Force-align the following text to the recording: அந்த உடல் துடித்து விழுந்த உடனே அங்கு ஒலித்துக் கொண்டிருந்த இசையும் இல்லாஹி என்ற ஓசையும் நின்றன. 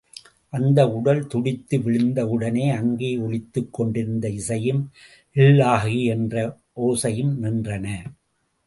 அந்த 0.53 0.79
உடல் 0.89 1.21
துடித்து 1.27 1.75
விழுந்த 1.79 2.19
உடனே 2.27 2.65
அங்கு 2.71 3.11
ஒலித்துக் 3.25 3.71
கொண்டிருந்த 3.73 4.27
இசையும் 4.39 4.81
இல்லாஹி 5.35 5.97
என்ற 6.15 6.35
ஓசையும் 6.81 7.33
நின்றன. 7.43 7.87